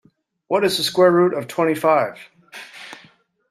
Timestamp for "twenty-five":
1.47-2.17